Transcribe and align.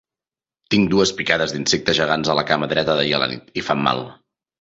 Tinc 0.75 0.87
dues 0.93 1.11
picades 1.19 1.53
d'insecte 1.55 1.95
gegants 1.97 2.31
a 2.31 2.37
la 2.39 2.45
cama 2.53 2.71
dreta 2.73 2.97
d'ahir 3.01 3.13
a 3.19 3.21
la 3.25 3.29
nit, 3.35 3.53
i 3.63 3.65
fan 3.69 3.85
mal! 3.91 4.03